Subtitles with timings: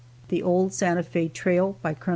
[0.29, 2.09] _The Old Santa Fe Trail, by Col.